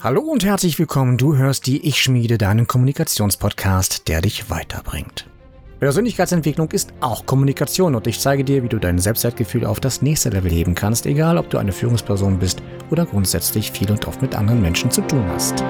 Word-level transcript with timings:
Hallo 0.00 0.20
und 0.20 0.44
herzlich 0.44 0.78
willkommen. 0.78 1.16
Du 1.16 1.36
hörst 1.36 1.66
die 1.66 1.84
Ich 1.84 2.00
Schmiede, 2.00 2.38
deinen 2.38 2.68
Kommunikationspodcast, 2.68 4.06
der 4.06 4.20
dich 4.20 4.48
weiterbringt. 4.48 5.26
Persönlichkeitsentwicklung 5.80 6.70
ist 6.70 6.92
auch 7.00 7.26
Kommunikation 7.26 7.96
und 7.96 8.06
ich 8.06 8.20
zeige 8.20 8.44
dir, 8.44 8.62
wie 8.62 8.68
du 8.68 8.78
dein 8.78 9.00
Selbstwertgefühl 9.00 9.66
auf 9.66 9.80
das 9.80 10.00
nächste 10.00 10.30
Level 10.30 10.52
heben 10.52 10.76
kannst, 10.76 11.04
egal 11.04 11.36
ob 11.36 11.50
du 11.50 11.58
eine 11.58 11.72
Führungsperson 11.72 12.38
bist 12.38 12.62
oder 12.90 13.06
grundsätzlich 13.06 13.72
viel 13.72 13.90
und 13.90 14.06
oft 14.06 14.22
mit 14.22 14.36
anderen 14.36 14.62
Menschen 14.62 14.92
zu 14.92 15.00
tun 15.00 15.24
hast. 15.30 15.64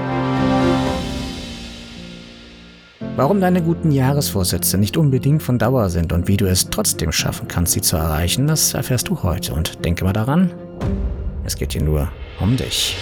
Warum 3.17 3.41
deine 3.41 3.63
guten 3.63 3.93
Jahresvorsätze 3.93 4.77
nicht 4.77 4.99
unbedingt 4.99 5.43
von 5.43 5.59
Dauer 5.59 5.89
sind 5.89 6.13
und 6.13 6.29
wie 6.29 6.37
du 6.37 6.45
es 6.45 6.69
trotzdem 6.69 7.13
schaffen 7.13 7.49
kannst, 7.49 7.73
sie 7.73 7.81
zu 7.81 7.97
erreichen, 7.97 8.47
das 8.47 8.75
erfährst 8.75 9.09
du 9.09 9.23
heute. 9.23 9.55
Und 9.55 9.83
denke 9.87 10.05
mal 10.05 10.13
daran, 10.13 10.53
es 11.45 11.57
geht 11.57 11.73
hier 11.73 11.83
nur 11.83 12.13
um 12.41 12.59
dich. 12.59 12.95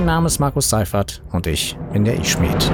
Mein 0.00 0.06
Name 0.06 0.28
ist 0.28 0.38
Markus 0.38 0.70
Seifert 0.70 1.20
und 1.30 1.46
ich 1.46 1.76
bin 1.92 2.06
der 2.06 2.18
Ich-Schmied. 2.18 2.72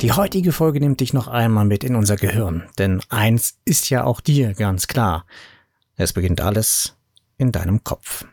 Die 0.00 0.12
heutige 0.12 0.52
Folge 0.52 0.80
nimmt 0.80 1.00
dich 1.00 1.12
noch 1.12 1.28
einmal 1.28 1.66
mit 1.66 1.84
in 1.84 1.96
unser 1.96 2.16
Gehirn, 2.16 2.62
denn 2.78 3.02
eins 3.10 3.58
ist 3.66 3.90
ja 3.90 4.04
auch 4.04 4.22
dir 4.22 4.54
ganz 4.54 4.86
klar. 4.86 5.26
Es 5.96 6.14
beginnt 6.14 6.40
alles 6.40 6.96
in 7.36 7.52
deinem 7.52 7.84
Kopf. 7.84 8.24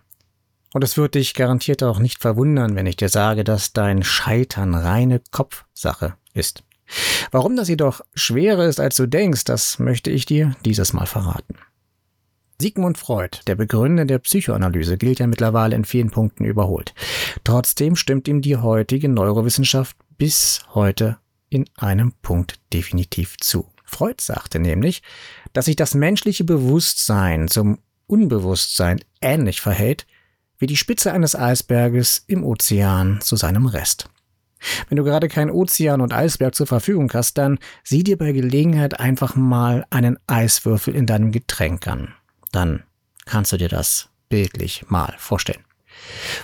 Und 0.73 0.84
es 0.84 0.98
wird 0.98 1.16
dich 1.16 1.34
garantiert 1.34 1.82
auch 1.84 1.99
nicht 1.99 2.21
verwundern, 2.21 2.76
wenn 2.76 2.85
ich 2.85 2.96
dir 2.96 3.10
sage, 3.10 3.43
dass 3.43 3.74
dein 3.74 4.04
Scheitern 4.04 4.76
reine 4.76 5.21
Kopfsache 5.32 6.16
ist. 6.34 6.63
Warum 7.32 7.55
das 7.55 7.70
jedoch 7.70 8.02
schwerer 8.13 8.66
ist, 8.66 8.80
als 8.80 8.96
du 8.96 9.08
denkst, 9.08 9.43
das 9.43 9.80
möchte 9.80 10.10
ich 10.10 10.26
dir 10.26 10.55
dieses 10.66 10.93
Mal 10.93 11.05
verraten. 11.05 11.55
Sigmund 12.62 12.98
Freud, 12.98 13.40
der 13.48 13.55
Begründer 13.55 14.05
der 14.05 14.20
Psychoanalyse, 14.20 14.98
gilt 14.98 15.20
ja 15.20 15.27
mittlerweile 15.27 15.76
in 15.76 15.85
vielen 15.85 16.10
Punkten 16.10 16.43
überholt. 16.43 16.93
Trotzdem 17.43 17.96
stimmt 17.96 18.27
ihm 18.27 18.41
die 18.41 18.58
heutige 18.58 19.08
Neurowissenschaft 19.08 19.96
bis 20.18 20.62
heute 20.74 21.18
in 21.49 21.65
einem 21.77 22.13
Punkt 22.21 22.60
definitiv 22.74 23.38
zu. 23.38 23.71
Freud 23.86 24.21
sagte 24.21 24.60
nämlich, 24.60 25.02
dass 25.54 25.65
sich 25.65 25.77
das 25.77 25.96
menschliche 25.96 26.43
Bewusstsein 26.43 27.48
zum 27.48 27.80
Unbewusstsein 28.08 28.99
ähnlich 29.21 29.62
verhält 29.62 30.05
wie 30.60 30.68
die 30.68 30.77
Spitze 30.77 31.12
eines 31.12 31.35
Eisberges 31.35 32.24
im 32.27 32.43
Ozean 32.43 33.20
zu 33.21 33.35
seinem 33.35 33.65
Rest. 33.65 34.10
Wenn 34.90 34.98
du 34.98 35.04
gerade 35.04 35.29
kein 35.29 35.49
Ozean 35.49 36.02
und 36.02 36.13
Eisberg 36.13 36.54
zur 36.54 36.68
Verfügung 36.68 37.10
hast, 37.13 37.38
dann 37.38 37.60
sieh 37.84 38.04
dir 38.04 38.18
bei 38.18 38.34
Gelegenheit 38.34 38.99
einfach 38.99 39.35
mal 39.35 39.85
einen 39.90 40.20
Eiswürfel 40.27 40.96
in 40.96 41.05
deinem 41.05 41.32
Getränk 41.32 41.87
an. 41.87 42.13
Dann 42.52 42.84
kannst 43.26 43.54
du 43.54 43.57
dir 43.57 43.70
das 43.70 44.10
bildlich 44.27 44.85
mal 44.90 45.15
vorstellen. 45.18 45.63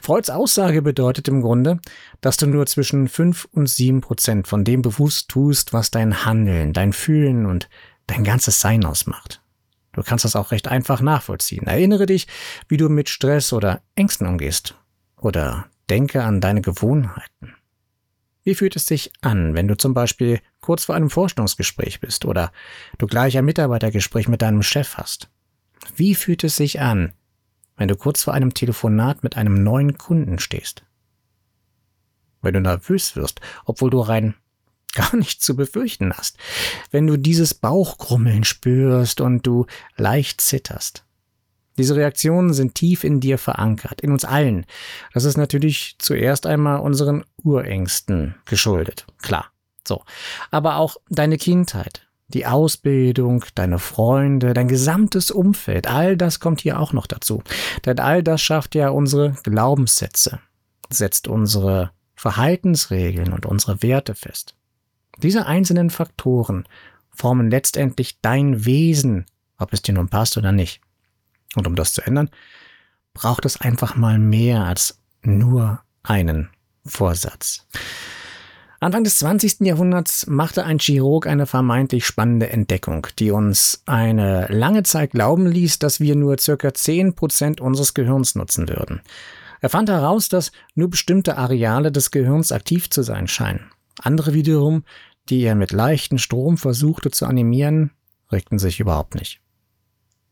Freuds 0.02 0.30
Aussage 0.30 0.82
bedeutet 0.82 1.28
im 1.28 1.42
Grunde, 1.42 1.80
dass 2.22 2.38
du 2.38 2.46
nur 2.46 2.66
zwischen 2.66 3.08
5 3.08 3.48
und 3.52 3.68
7 3.68 4.02
Prozent 4.02 4.48
von 4.48 4.64
dem 4.64 4.82
bewusst 4.82 5.30
tust, 5.30 5.74
was 5.74 5.92
dein 5.92 6.26
Handeln, 6.26 6.74
dein 6.74 6.94
Fühlen 6.94 7.46
und 7.46 7.70
dein 8.08 8.24
ganzes 8.24 8.60
Sein 8.60 8.86
ausmacht. 8.86 9.42
Du 9.96 10.04
kannst 10.04 10.26
das 10.26 10.36
auch 10.36 10.52
recht 10.52 10.68
einfach 10.68 11.02
nachvollziehen. 11.02 11.66
Erinnere 11.66 12.06
dich, 12.06 12.28
wie 12.68 12.78
du 12.78 12.90
mit 12.90 13.10
Stress 13.10 13.54
oder 13.54 13.82
Ängsten 13.96 14.28
umgehst. 14.28 14.76
Oder 15.18 15.66
denke 15.90 16.24
an 16.24 16.42
deine 16.42 16.62
Gewohnheiten. 16.62 17.56
Wie 18.44 18.56
fühlt 18.56 18.76
es 18.76 18.86
sich 18.86 19.12
an, 19.22 19.56
wenn 19.56 19.68
du 19.68 19.76
zum 19.76 19.94
Beispiel 19.96 20.40
kurz 20.60 20.86
vor 20.86 20.96
einem 20.96 21.10
Vorstellungsgespräch 21.10 22.00
bist 22.00 22.26
oder 22.26 22.52
du 23.00 23.08
gleich 23.08 23.38
ein 23.38 23.46
Mitarbeitergespräch 23.46 24.28
mit 24.28 24.42
deinem 24.44 24.62
Chef 24.62 24.98
hast? 24.98 25.30
Wie 25.96 26.14
fühlt 26.14 26.44
es 26.44 26.56
sich 26.56 26.80
an, 26.80 27.14
wenn 27.78 27.88
du 27.88 27.96
kurz 27.96 28.24
vor 28.24 28.34
einem 28.34 28.54
Telefonat 28.54 29.24
mit 29.24 29.38
einem 29.38 29.64
neuen 29.64 29.98
Kunden 29.98 30.40
stehst. 30.40 30.84
Wenn 32.42 32.54
du 32.54 32.62
nervös 32.62 33.16
wirst, 33.16 33.42
obwohl 33.66 33.90
du 33.90 34.00
rein 34.00 34.36
gar 34.96 35.16
nichts 35.16 35.46
zu 35.46 35.56
befürchten 35.56 36.14
hast. 36.14 36.38
Wenn 36.92 37.08
du 37.08 37.18
dieses 37.18 37.54
Bauchkrummeln 37.54 38.44
spürst 38.44 39.22
und 39.22 39.46
du 39.46 39.66
leicht 39.98 40.42
zitterst. 40.42 41.04
Diese 41.78 41.96
Reaktionen 41.96 42.54
sind 42.54 42.76
tief 42.76 43.04
in 43.04 43.20
dir 43.20 43.38
verankert, 43.38 44.00
in 44.00 44.12
uns 44.12 44.24
allen. 44.24 44.66
Das 45.14 45.26
ist 45.26 45.38
natürlich 45.38 45.96
zuerst 46.00 46.48
einmal 46.48 46.80
unseren 46.80 47.26
Urängsten 47.44 48.36
geschuldet, 48.46 49.06
klar. 49.22 49.52
So. 49.86 50.04
Aber 50.52 50.78
auch 50.78 50.96
deine 51.10 51.38
Kindheit, 51.38 52.08
die 52.30 52.46
Ausbildung, 52.46 53.44
deine 53.56 53.78
Freunde, 53.78 54.54
dein 54.54 54.68
gesamtes 54.68 55.32
Umfeld, 55.32 55.88
all 55.88 56.18
das 56.18 56.40
kommt 56.40 56.62
hier 56.62 56.80
auch 56.80 56.94
noch 56.94 57.08
dazu. 57.08 57.44
Denn 57.86 58.00
all 58.00 58.24
das 58.24 58.42
schafft 58.42 58.74
ja 58.74 58.90
unsere 58.90 59.36
Glaubenssätze, 59.44 60.40
setzt 60.90 61.28
unsere 61.28 61.92
Verhaltensregeln 62.16 63.34
und 63.34 63.46
unsere 63.46 63.84
Werte 63.84 64.16
fest. 64.16 64.56
Diese 65.22 65.46
einzelnen 65.46 65.90
Faktoren 65.90 66.66
formen 67.12 67.50
letztendlich 67.50 68.20
dein 68.22 68.66
Wesen, 68.66 69.26
ob 69.58 69.74
es 69.74 69.82
dir 69.82 69.94
nun 69.94 70.10
passt 70.10 70.38
oder 70.38 70.52
nicht. 70.52 70.82
Und 71.56 71.68
um 71.68 71.76
das 71.76 71.94
zu 71.94 72.02
ändern, 72.02 72.30
braucht 73.14 73.46
es 73.46 73.60
einfach 73.60 73.96
mal 73.96 74.20
mehr 74.20 74.66
als 74.66 75.00
nur 75.24 75.82
einen 76.04 76.50
Vorsatz. 76.86 77.66
Anfang 78.82 79.04
des 79.04 79.20
20. 79.20 79.62
Jahrhunderts 79.62 80.28
machte 80.28 80.66
ein 80.66 80.80
Chirurg 80.80 81.26
eine 81.26 81.46
vermeintlich 81.46 82.06
spannende 82.06 82.50
Entdeckung, 82.50 83.08
die 83.18 83.32
uns 83.32 83.82
eine 83.86 84.48
lange 84.50 84.84
Zeit 84.84 85.12
glauben 85.12 85.48
ließ, 85.48 85.80
dass 85.80 86.00
wir 86.02 86.16
nur 86.16 86.38
circa 86.38 86.68
10% 86.68 87.62
unseres 87.62 87.94
Gehirns 87.94 88.36
nutzen 88.36 88.68
würden. 88.68 89.02
Er 89.62 89.70
fand 89.70 89.90
heraus, 89.90 90.30
dass 90.30 90.52
nur 90.76 90.90
bestimmte 90.90 91.38
Areale 91.38 91.92
des 91.92 92.12
Gehirns 92.12 92.52
aktiv 92.52 92.90
zu 92.90 93.02
sein 93.02 93.28
scheinen. 93.28 93.72
Andere 94.02 94.34
wiederum, 94.34 94.84
die 95.30 95.42
er 95.42 95.56
mit 95.56 95.72
leichten 95.72 96.20
Strom 96.20 96.58
versuchte 96.58 97.12
zu 97.12 97.26
animieren, 97.26 97.92
regten 98.32 98.60
sich 98.60 98.80
überhaupt 98.80 99.16
nicht. 99.16 99.42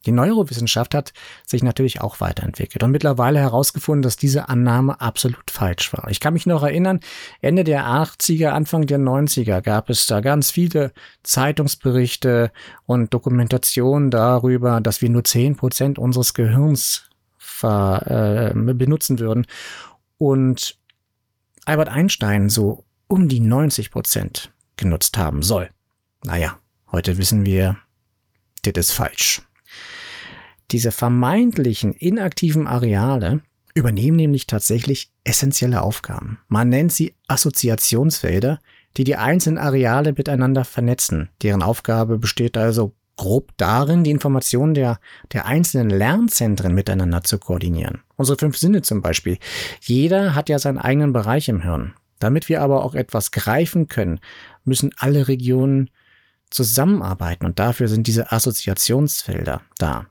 Die 0.06 0.12
Neurowissenschaft 0.12 0.94
hat 0.96 1.14
sich 1.48 1.64
natürlich 1.64 2.02
auch 2.02 2.20
weiterentwickelt 2.20 2.84
und 2.84 2.92
mittlerweile 2.92 3.40
herausgefunden, 3.40 4.02
dass 4.02 4.18
diese 4.18 4.50
Annahme 4.50 5.00
absolut 5.00 5.50
falsch 5.50 5.94
war. 5.94 6.10
Ich 6.10 6.20
kann 6.20 6.34
mich 6.34 6.46
noch 6.46 6.62
erinnern, 6.62 7.00
Ende 7.40 7.64
der 7.64 7.86
80er, 7.86 8.50
Anfang 8.50 8.86
der 8.86 9.00
90er 9.00 9.62
gab 9.62 9.90
es 9.90 10.06
da 10.06 10.20
ganz 10.20 10.52
viele 10.52 10.92
Zeitungsberichte 11.24 12.52
und 12.86 13.14
Dokumentationen 13.14 14.12
darüber, 14.12 14.82
dass 14.82 15.02
wir 15.02 15.10
nur 15.10 15.24
zehn 15.24 15.56
Prozent 15.56 15.98
unseres 15.98 16.34
Gehirns 16.34 17.10
ver, 17.38 18.52
äh, 18.54 18.74
benutzen 18.74 19.20
würden. 19.20 19.46
Und 20.18 20.78
Albert 21.66 21.90
Einstein 21.90 22.50
so 22.50 22.84
um 23.14 23.28
die 23.28 23.42
90 23.42 23.92
Prozent 23.92 24.52
genutzt 24.76 25.20
haben 25.20 25.44
soll. 25.44 25.70
Naja, 26.26 26.58
heute 26.92 27.20
wissen 27.20 27.46
wir, 27.46 27.78
das 28.64 28.88
ist 28.88 28.92
falsch. 28.92 29.44
Diese 30.72 30.92
vermeintlichen 30.92 31.94
inaktiven 31.94 32.66
Areale 32.66 33.42
übernehmen 33.76 34.18
nämlich 34.18 34.48
tatsächlich 34.48 35.12
essentielle 35.24 35.84
Aufgaben. 35.84 36.40
Man 36.48 36.70
nennt 36.70 36.92
sie 36.92 37.14
Assoziationsfelder, 37.28 38.60
die 38.98 39.04
die 39.04 39.16
einzelnen 39.16 39.60
Areale 39.60 40.14
miteinander 40.14 40.66
vernetzen. 40.66 41.30
Deren 41.44 41.62
Aufgabe 41.62 42.18
besteht 42.18 42.58
also 42.58 42.96
grob 43.16 43.52
darin, 43.58 44.04
die 44.04 44.10
Informationen 44.10 44.74
der, 44.74 45.00
der 45.34 45.46
einzelnen 45.46 45.92
Lernzentren 45.92 46.74
miteinander 46.74 47.24
zu 47.24 47.38
koordinieren. 47.38 48.02
Unsere 48.16 48.40
fünf 48.40 48.58
Sinne 48.58 48.82
zum 48.82 49.04
Beispiel. 49.04 49.38
Jeder 49.82 50.34
hat 50.34 50.50
ja 50.50 50.58
seinen 50.58 50.80
eigenen 50.80 51.14
Bereich 51.14 51.48
im 51.48 51.62
Hirn. 51.62 51.94
Damit 52.20 52.50
wir 52.50 52.62
aber 52.62 52.84
auch 52.84 52.96
etwas 52.96 53.32
greifen 53.32 53.88
können, 53.88 54.20
müssen 54.64 54.92
alle 54.98 55.28
Regionen 55.28 55.90
zusammenarbeiten 56.50 57.46
und 57.46 57.60
dafür 57.60 57.88
sind 57.88 58.08
diese 58.08 58.32
Assoziationsfelder 58.32 59.62
da. 59.78 60.06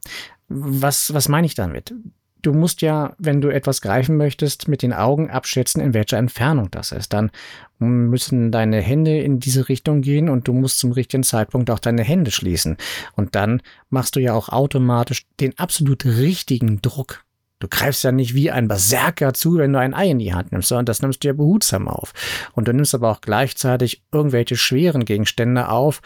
Was, 0.48 1.14
was 1.14 1.28
meine 1.28 1.46
ich 1.46 1.54
damit? 1.54 1.94
Du 2.42 2.52
musst 2.52 2.82
ja, 2.82 3.14
wenn 3.18 3.40
du 3.40 3.50
etwas 3.50 3.80
greifen 3.80 4.16
möchtest, 4.16 4.66
mit 4.66 4.82
den 4.82 4.92
Augen 4.92 5.30
abschätzen, 5.30 5.80
in 5.80 5.94
welcher 5.94 6.18
Entfernung 6.18 6.72
das 6.72 6.90
ist. 6.90 7.12
Dann 7.12 7.30
müssen 7.78 8.50
deine 8.50 8.80
Hände 8.80 9.16
in 9.20 9.38
diese 9.38 9.68
Richtung 9.68 10.02
gehen 10.02 10.28
und 10.28 10.48
du 10.48 10.52
musst 10.52 10.80
zum 10.80 10.90
richtigen 10.90 11.22
Zeitpunkt 11.22 11.70
auch 11.70 11.78
deine 11.78 12.02
Hände 12.02 12.32
schließen. 12.32 12.76
Und 13.14 13.36
dann 13.36 13.62
machst 13.90 14.16
du 14.16 14.20
ja 14.20 14.34
auch 14.34 14.48
automatisch 14.48 15.24
den 15.38 15.56
absolut 15.56 16.04
richtigen 16.04 16.82
Druck. 16.82 17.24
Du 17.62 17.68
greifst 17.68 18.02
ja 18.02 18.10
nicht 18.10 18.34
wie 18.34 18.50
ein 18.50 18.66
Berserker 18.66 19.34
zu, 19.34 19.56
wenn 19.56 19.72
du 19.72 19.78
ein 19.78 19.94
Ei 19.94 20.10
in 20.10 20.18
die 20.18 20.34
Hand 20.34 20.50
nimmst, 20.50 20.66
sondern 20.66 20.86
das 20.86 21.00
nimmst 21.00 21.22
du 21.22 21.28
ja 21.28 21.32
behutsam 21.32 21.86
auf. 21.86 22.12
Und 22.54 22.66
du 22.66 22.74
nimmst 22.74 22.92
aber 22.92 23.08
auch 23.08 23.20
gleichzeitig 23.20 24.02
irgendwelche 24.10 24.56
schweren 24.56 25.04
Gegenstände 25.04 25.68
auf, 25.68 26.02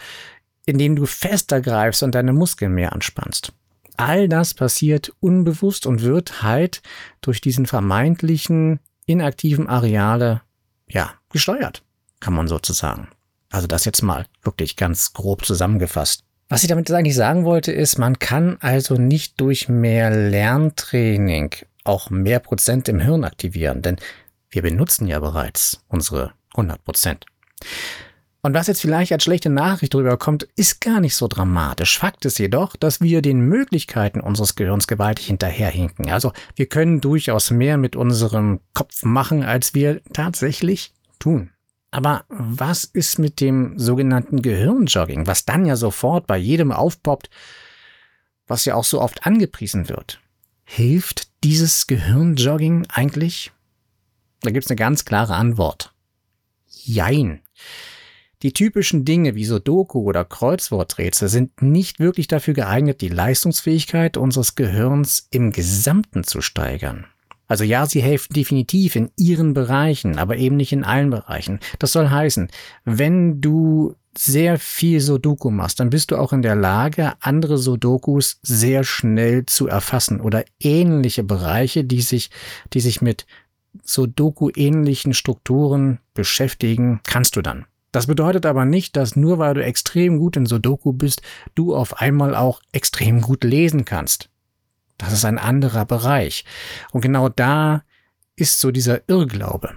indem 0.67 0.95
du 0.95 1.07
fester 1.07 1.59
greifst 1.59 2.03
und 2.03 2.13
deine 2.13 2.31
Muskeln 2.31 2.73
mehr 2.75 2.93
anspannst. 2.93 3.53
all 3.97 4.29
das 4.29 4.53
passiert 4.53 5.11
unbewusst 5.19 5.87
und 5.87 6.03
wird 6.03 6.43
halt 6.43 6.83
durch 7.21 7.41
diesen 7.41 7.65
vermeintlichen 7.65 8.79
inaktiven 9.07 9.67
Areale, 9.67 10.43
ja, 10.87 11.15
gesteuert, 11.31 11.83
kann 12.19 12.35
man 12.35 12.47
sozusagen. 12.47 13.07
Also 13.49 13.65
das 13.65 13.85
jetzt 13.85 14.03
mal 14.03 14.27
wirklich 14.43 14.75
ganz 14.75 15.13
grob 15.13 15.43
zusammengefasst. 15.43 16.23
Was 16.49 16.63
ich 16.63 16.69
damit 16.69 16.89
eigentlich 16.91 17.15
sagen 17.15 17.43
wollte, 17.43 17.71
ist, 17.71 17.97
man 17.97 18.19
kann 18.19 18.57
also 18.61 18.95
nicht 18.95 19.39
durch 19.41 19.67
mehr 19.67 20.09
Lerntraining 20.09 21.51
auch 21.83 22.09
mehr 22.09 22.39
Prozent 22.39 22.87
im 22.87 22.99
Hirn 22.99 23.23
aktivieren, 23.23 23.81
denn 23.81 23.97
wir 24.49 24.61
benutzen 24.61 25.07
ja 25.07 25.19
bereits 25.19 25.83
unsere 25.87 26.31
100 26.51 26.83
Prozent. 26.83 27.25
Und 28.41 28.53
was 28.53 28.67
jetzt 28.67 28.81
vielleicht 28.81 29.11
als 29.11 29.23
schlechte 29.23 29.49
Nachricht 29.49 29.93
drüber 29.93 30.15
kommt, 30.17 30.47
ist 30.55 30.79
gar 30.79 31.01
nicht 31.01 31.15
so 31.15 31.27
dramatisch. 31.27 31.99
Fakt 31.99 32.23
ist 32.23 32.39
jedoch, 32.39 32.77
dass 32.77 33.01
wir 33.01 33.21
den 33.21 33.41
Möglichkeiten 33.41 34.21
unseres 34.21 34.55
Gehirns 34.55 34.87
gewaltig 34.87 35.27
hinterherhinken. 35.27 36.09
Also 36.09 36.31
wir 36.55 36.67
können 36.67 37.01
durchaus 37.01 37.51
mehr 37.51 37.77
mit 37.77 37.97
unserem 37.97 38.61
Kopf 38.73 39.03
machen, 39.03 39.43
als 39.43 39.73
wir 39.73 40.01
tatsächlich 40.13 40.93
tun. 41.19 41.49
Aber 41.91 42.25
was 42.27 42.83
ist 42.83 43.17
mit 43.17 43.39
dem 43.39 43.77
sogenannten 43.79 44.41
Gehirnjogging, 44.41 45.25
was 45.25 45.45
dann 45.45 45.65
ja 45.65 45.75
sofort 45.75 46.27
bei 46.27 46.37
jedem 46.37 46.71
aufpoppt, 46.71 47.29
was 48.45 48.65
ja 48.65 48.75
auch 48.75 48.83
so 48.83 49.01
oft 49.01 49.25
angepriesen 49.25 49.89
wird? 49.89 50.19
Hilft 50.63 51.43
dieses 51.43 51.87
Gehirnjogging 51.87 52.87
eigentlich? 52.89 53.51
Da 54.41 54.51
gibt's 54.51 54.69
eine 54.69 54.75
ganz 54.75 55.05
klare 55.05 55.35
Antwort. 55.35 55.93
Jein. 56.67 57.41
Die 58.43 58.53
typischen 58.53 59.03
Dinge 59.03 59.33
wie 59.33 59.45
Sudoku 59.45 60.01
oder 60.01 60.23
Kreuzworträtsel 60.23 61.27
sind 61.27 61.61
nicht 61.61 61.99
wirklich 61.99 62.27
dafür 62.27 62.53
geeignet, 62.53 63.01
die 63.01 63.09
Leistungsfähigkeit 63.09 64.15
unseres 64.15 64.53
Gehirns 64.53 65.27
im 65.31 65.51
Gesamten 65.51 66.23
zu 66.23 66.41
steigern. 66.41 67.07
Also 67.47 67.63
ja, 67.63 67.85
sie 67.85 68.01
helfen 68.01 68.33
definitiv 68.33 68.95
in 68.95 69.09
ihren 69.17 69.53
Bereichen, 69.53 70.17
aber 70.17 70.37
eben 70.37 70.57
nicht 70.57 70.73
in 70.73 70.83
allen 70.83 71.09
Bereichen. 71.09 71.59
Das 71.79 71.93
soll 71.93 72.09
heißen, 72.09 72.49
wenn 72.83 73.39
du 73.41 73.95
sehr 74.17 74.57
viel 74.59 74.99
Sudoku 74.99 75.51
machst, 75.51 75.79
dann 75.79 75.89
bist 75.89 76.11
du 76.11 76.17
auch 76.17 76.33
in 76.33 76.41
der 76.41 76.55
Lage, 76.55 77.13
andere 77.19 77.57
Sudokus 77.57 78.39
sehr 78.41 78.83
schnell 78.83 79.45
zu 79.45 79.67
erfassen 79.67 80.19
oder 80.19 80.43
ähnliche 80.59 81.23
Bereiche, 81.23 81.83
die 81.83 82.01
sich, 82.01 82.31
die 82.73 82.79
sich 82.79 83.01
mit 83.01 83.25
Sudoku-ähnlichen 83.83 85.13
Strukturen 85.13 85.99
beschäftigen, 86.13 86.99
kannst 87.03 87.35
du 87.35 87.41
dann. 87.41 87.65
Das 87.91 88.07
bedeutet 88.07 88.45
aber 88.45 88.65
nicht, 88.65 88.95
dass 88.95 89.15
nur 89.15 89.39
weil 89.39 89.53
du 89.53 89.63
extrem 89.63 90.19
gut 90.19 90.35
in 90.35 90.45
Sudoku 90.45 90.93
bist, 90.93 91.21
du 91.55 91.75
auf 91.75 92.01
einmal 92.01 92.35
auch 92.35 92.61
extrem 92.71 93.21
gut 93.21 93.43
lesen 93.43 93.85
kannst. 93.85 94.29
Das 94.97 95.13
ist 95.13 95.25
ein 95.25 95.37
anderer 95.37 95.85
Bereich. 95.85 96.45
Und 96.91 97.01
genau 97.01 97.29
da 97.29 97.83
ist 98.35 98.59
so 98.59 98.71
dieser 98.71 99.07
Irrglaube. 99.07 99.75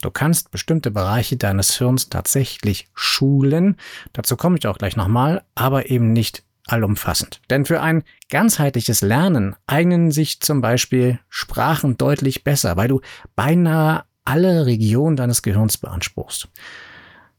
Du 0.00 0.10
kannst 0.10 0.50
bestimmte 0.50 0.90
Bereiche 0.90 1.36
deines 1.36 1.78
Hirns 1.78 2.10
tatsächlich 2.10 2.88
schulen. 2.94 3.76
Dazu 4.12 4.36
komme 4.36 4.58
ich 4.58 4.66
auch 4.66 4.76
gleich 4.76 4.96
nochmal, 4.96 5.44
aber 5.54 5.90
eben 5.90 6.12
nicht 6.12 6.44
allumfassend. 6.66 7.40
Denn 7.50 7.64
für 7.64 7.80
ein 7.80 8.04
ganzheitliches 8.28 9.00
Lernen 9.02 9.56
eignen 9.66 10.10
sich 10.10 10.40
zum 10.40 10.60
Beispiel 10.60 11.20
Sprachen 11.28 11.96
deutlich 11.96 12.44
besser, 12.44 12.76
weil 12.76 12.88
du 12.88 13.00
beinahe 13.34 14.04
alle 14.24 14.66
Regionen 14.66 15.16
deines 15.16 15.42
Gehirns 15.42 15.78
beanspruchst. 15.78 16.48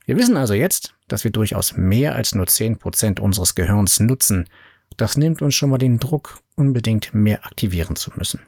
Wir 0.06 0.18
wissen 0.18 0.38
also 0.38 0.54
jetzt, 0.54 0.94
dass 1.08 1.24
wir 1.24 1.32
durchaus 1.32 1.76
mehr 1.78 2.16
als 2.16 2.36
nur 2.36 2.46
10% 2.46 3.20
unseres 3.20 3.56
Gehirns 3.56 4.00
nutzen, 4.00 4.48
das 4.98 5.18
nimmt 5.18 5.42
uns 5.42 5.56
schon 5.56 5.70
mal 5.70 5.78
den 5.78 6.00
Druck, 6.00 6.40
unbedingt 6.56 7.14
mehr 7.14 7.46
aktivieren 7.46 7.96
zu 7.96 8.12
müssen. 8.16 8.42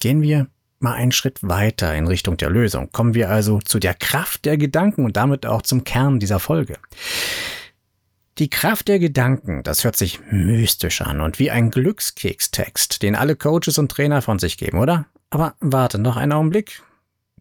Gehen 0.00 0.22
wir 0.22 0.48
mal 0.78 0.94
einen 0.94 1.12
Schritt 1.12 1.38
weiter 1.42 1.94
in 1.94 2.06
Richtung 2.06 2.36
der 2.36 2.50
Lösung. 2.50 2.90
Kommen 2.90 3.14
wir 3.14 3.30
also 3.30 3.60
zu 3.60 3.78
der 3.78 3.94
Kraft 3.94 4.44
der 4.44 4.56
Gedanken 4.56 5.04
und 5.04 5.16
damit 5.16 5.46
auch 5.46 5.62
zum 5.62 5.84
Kern 5.84 6.18
dieser 6.18 6.40
Folge. 6.40 6.78
Die 8.38 8.50
Kraft 8.50 8.88
der 8.88 8.98
Gedanken, 8.98 9.62
das 9.62 9.84
hört 9.84 9.96
sich 9.96 10.20
mystisch 10.30 11.02
an 11.02 11.20
und 11.20 11.38
wie 11.38 11.50
ein 11.50 11.70
Glückskekstext, 11.70 13.02
den 13.02 13.14
alle 13.14 13.36
Coaches 13.36 13.78
und 13.78 13.90
Trainer 13.90 14.22
von 14.22 14.38
sich 14.38 14.56
geben, 14.56 14.78
oder? 14.78 15.06
Aber 15.30 15.54
warte 15.60 15.98
noch 15.98 16.16
einen 16.16 16.32
Augenblick. 16.32 16.82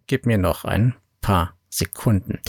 Gib 0.07 0.25
mir 0.25 0.38
noch 0.38 0.65
ein 0.65 0.94
paar 1.21 1.56
Sekunden. 1.69 2.39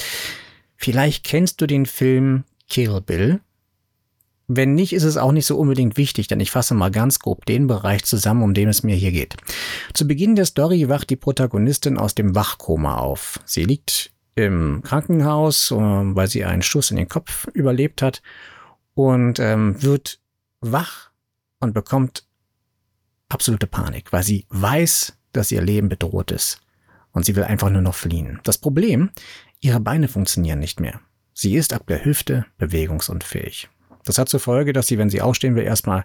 Vielleicht 0.76 1.25
kennst 1.25 1.60
du 1.60 1.66
den 1.66 1.87
Film 1.87 2.44
Kill 2.69 3.00
Bill 3.00 3.40
wenn 4.56 4.75
nicht, 4.75 4.93
ist 4.93 5.04
es 5.04 5.16
auch 5.16 5.32
nicht 5.32 5.46
so 5.46 5.58
unbedingt 5.58 5.96
wichtig, 5.96 6.28
denn 6.28 6.40
ich 6.40 6.50
fasse 6.50 6.75
mal 6.75 6.90
ganz 6.90 7.19
grob 7.19 7.46
den 7.46 7.66
Bereich 7.66 8.04
zusammen, 8.04 8.43
um 8.43 8.54
den 8.54 8.69
es 8.69 8.82
mir 8.82 8.96
hier 8.96 9.12
geht. 9.12 9.37
Zu 9.94 10.06
Beginn 10.06 10.37
der 10.37 10.44
Story 10.44 10.88
wacht 10.88 11.10
die 11.10 11.16
Protagonistin 11.16 11.99
aus 11.99 12.14
dem 12.14 12.34
Wachkoma 12.34 12.96
auf. 12.96 13.40
Sie 13.44 13.64
liegt 13.64 14.12
im 14.34 14.82
Krankenhaus, 14.82 15.70
äh, 15.70 15.76
weil 15.76 16.28
sie 16.28 16.44
einen 16.44 16.62
Schuss 16.62 16.90
in 16.90 16.96
den 16.96 17.08
Kopf 17.08 17.46
überlebt 17.49 18.02
hat 18.02 18.22
und 18.94 19.38
ähm, 19.38 19.82
wird 19.82 20.20
wach 20.60 21.10
und 21.60 21.75
bekommt 21.75 22.26
absolute 23.28 23.66
Panik, 23.66 24.12
weil 24.12 24.22
sie 24.22 24.46
weiß, 24.50 25.16
dass 25.32 25.52
ihr 25.52 25.62
Leben 25.62 25.88
bedroht 25.88 26.31
ist. 26.31 26.60
Und 27.12 27.26
sie 27.26 27.37
will 27.37 27.44
einfach 27.44 27.69
nur 27.69 27.82
noch 27.82 27.94
fliehen. 27.94 28.40
Das 28.43 28.58
Problem, 28.58 29.10
ihre 29.60 29.81
Beine 29.81 30.08
funktionieren 30.08 30.58
nicht 30.58 30.81
mehr. 30.81 31.00
Sie 31.34 31.56
ist 31.56 31.72
ab 31.72 31.87
der 31.87 32.05
Hüfte 32.05 32.46
bewegungsunfähig. 32.58 33.69
Das 34.04 34.19
hat 34.19 34.28
zur 34.28 34.40
Folge, 34.40 34.72
dass 34.72 34.87
sie, 34.87 34.99
wenn 34.99 35.10
sie 35.10 35.20
aufstehen 35.20 35.54
will, 35.54 35.64
erstmal 35.64 36.04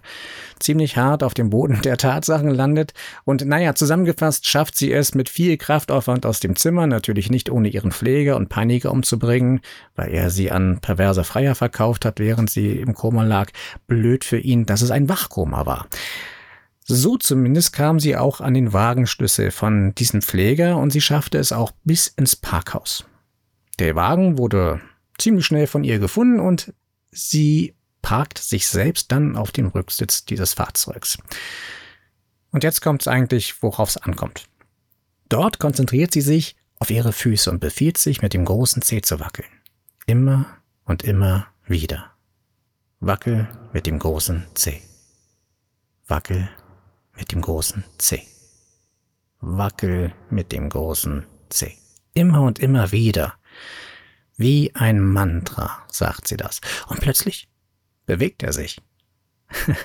ziemlich 0.60 0.96
hart 0.96 1.22
auf 1.22 1.34
dem 1.34 1.50
Boden 1.50 1.80
der 1.82 1.96
Tatsachen 1.96 2.50
landet. 2.50 2.94
Und 3.24 3.44
naja, 3.44 3.74
zusammengefasst 3.74 4.46
schafft 4.46 4.76
sie 4.76 4.92
es 4.92 5.14
mit 5.14 5.28
viel 5.28 5.56
Kraftaufwand 5.56 6.24
aus 6.24 6.40
dem 6.40 6.56
Zimmer, 6.56 6.86
natürlich 6.86 7.30
nicht 7.30 7.50
ohne 7.50 7.68
ihren 7.68 7.92
Pfleger 7.92 8.36
und 8.36 8.48
Paniker 8.48 8.92
umzubringen, 8.92 9.60
weil 9.96 10.10
er 10.10 10.30
sie 10.30 10.50
an 10.50 10.78
perverse 10.80 11.24
Freier 11.24 11.54
verkauft 11.54 12.04
hat, 12.04 12.20
während 12.20 12.50
sie 12.50 12.72
im 12.72 12.94
Koma 12.94 13.24
lag. 13.24 13.50
Blöd 13.86 14.24
für 14.24 14.38
ihn, 14.38 14.64
dass 14.66 14.82
es 14.82 14.90
ein 14.90 15.08
Wachkoma 15.08 15.66
war. 15.66 15.86
So 16.84 17.18
zumindest 17.18 17.74
kam 17.74 18.00
sie 18.00 18.16
auch 18.16 18.40
an 18.40 18.54
den 18.54 18.72
Wagenschlüssel 18.72 19.50
von 19.50 19.94
diesem 19.94 20.22
Pfleger 20.22 20.78
und 20.78 20.90
sie 20.90 21.02
schaffte 21.02 21.36
es 21.36 21.52
auch 21.52 21.72
bis 21.84 22.06
ins 22.06 22.34
Parkhaus. 22.34 23.04
Der 23.78 23.94
Wagen 23.94 24.38
wurde 24.38 24.80
ziemlich 25.18 25.44
schnell 25.44 25.66
von 25.66 25.84
ihr 25.84 25.98
gefunden 25.98 26.40
und 26.40 26.72
sie 27.10 27.74
parkt 28.08 28.38
sich 28.38 28.66
selbst 28.68 29.12
dann 29.12 29.36
auf 29.36 29.52
den 29.52 29.66
Rücksitz 29.66 30.24
dieses 30.24 30.54
Fahrzeugs. 30.54 31.18
Und 32.50 32.64
jetzt 32.64 32.80
kommt 32.80 33.02
es 33.02 33.06
eigentlich, 33.06 33.62
worauf 33.62 33.90
es 33.90 33.96
ankommt. 33.98 34.48
Dort 35.28 35.58
konzentriert 35.58 36.14
sie 36.14 36.22
sich 36.22 36.56
auf 36.78 36.88
ihre 36.88 37.12
Füße 37.12 37.50
und 37.50 37.60
befiehlt 37.60 37.98
sich, 37.98 38.22
mit 38.22 38.32
dem 38.32 38.46
großen 38.46 38.80
Zeh 38.80 39.02
zu 39.02 39.20
wackeln. 39.20 39.50
Immer 40.06 40.46
und 40.86 41.02
immer 41.02 41.48
wieder. 41.66 42.12
Wackel 43.00 43.46
mit 43.74 43.84
dem 43.84 43.98
großen 43.98 44.46
Zeh. 44.54 44.80
Wackel 46.06 46.48
mit 47.14 47.30
dem 47.30 47.42
großen 47.42 47.84
Zeh. 47.98 48.22
Wackel 49.40 50.14
mit 50.30 50.52
dem 50.52 50.70
großen 50.70 51.26
Zeh. 51.50 51.76
Immer 52.14 52.40
und 52.40 52.58
immer 52.58 52.90
wieder. 52.90 53.34
Wie 54.38 54.74
ein 54.74 54.98
Mantra, 54.98 55.84
sagt 55.92 56.26
sie 56.26 56.38
das. 56.38 56.62
Und 56.86 57.02
plötzlich 57.02 57.50
bewegt 58.08 58.42
er 58.42 58.52
sich. 58.52 58.80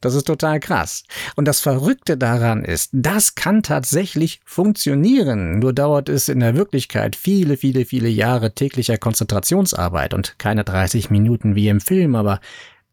Das 0.00 0.14
ist 0.14 0.26
total 0.26 0.60
krass. 0.60 1.04
Und 1.34 1.46
das 1.46 1.60
Verrückte 1.60 2.18
daran 2.18 2.62
ist, 2.62 2.90
das 2.92 3.34
kann 3.34 3.62
tatsächlich 3.62 4.40
funktionieren. 4.44 5.60
Nur 5.60 5.72
dauert 5.72 6.10
es 6.10 6.28
in 6.28 6.40
der 6.40 6.56
Wirklichkeit 6.56 7.16
viele, 7.16 7.56
viele, 7.56 7.86
viele 7.86 8.10
Jahre 8.10 8.54
täglicher 8.54 8.98
Konzentrationsarbeit 8.98 10.12
und 10.12 10.38
keine 10.38 10.62
30 10.62 11.08
Minuten 11.08 11.54
wie 11.54 11.68
im 11.68 11.80
Film, 11.80 12.16
aber 12.16 12.38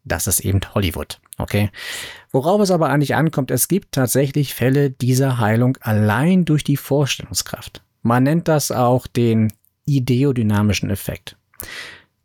das 0.04 0.26
ist 0.26 0.40
eben 0.40 0.60
Hollywood. 0.74 1.20
Okay? 1.36 1.70
Worauf 2.30 2.62
es 2.62 2.70
aber 2.70 2.88
eigentlich 2.88 3.14
ankommt, 3.14 3.50
es 3.50 3.68
gibt 3.68 3.92
tatsächlich 3.92 4.54
Fälle 4.54 4.90
dieser 4.90 5.38
Heilung 5.38 5.76
allein 5.82 6.46
durch 6.46 6.64
die 6.64 6.78
Vorstellungskraft. 6.78 7.82
Man 8.00 8.22
nennt 8.22 8.48
das 8.48 8.70
auch 8.70 9.06
den 9.06 9.52
ideodynamischen 9.84 10.88
Effekt. 10.88 11.36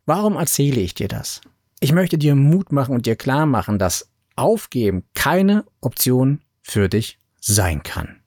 Warum 0.06 0.36
erzähle 0.36 0.80
ich 0.80 0.94
dir 0.94 1.08
das? 1.08 1.42
Ich 1.80 1.92
möchte 1.92 2.18
dir 2.18 2.34
Mut 2.34 2.72
machen 2.72 2.94
und 2.94 3.06
dir 3.06 3.16
klar 3.16 3.46
machen, 3.46 3.78
dass 3.78 4.10
Aufgeben 4.34 5.04
keine 5.14 5.64
Option 5.80 6.40
für 6.62 6.88
dich 6.88 7.18
sein 7.40 7.82
kann. 7.82 8.20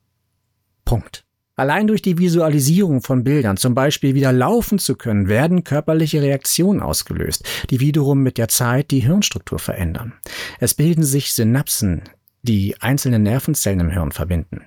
Punkt. 0.86 1.26
Allein 1.58 1.86
durch 1.86 2.02
die 2.02 2.18
Visualisierung 2.18 3.02
von 3.02 3.24
Bildern, 3.24 3.58
zum 3.58 3.76
Beispiel 3.76 4.16
wieder 4.16 4.32
laufen 4.32 4.80
zu 4.80 4.96
können, 4.96 5.28
werden 5.28 5.64
körperliche 5.64 6.22
Reaktionen 6.22 6.82
ausgelöst, 6.82 7.46
die 7.70 7.80
wiederum 7.80 8.24
mit 8.24 8.38
der 8.38 8.48
Zeit 8.48 8.90
die 8.90 9.02
Hirnstruktur 9.02 9.60
verändern. 9.60 10.14
Es 10.60 10.74
bilden 10.74 11.04
sich 11.04 11.34
Synapsen, 11.34 12.04
die 12.42 12.82
einzelne 12.82 13.20
Nervenzellen 13.20 13.82
im 13.82 13.90
Hirn 13.90 14.12
verbinden. 14.12 14.62